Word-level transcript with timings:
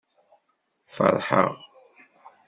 Feṛḥeɣ. 0.95 1.53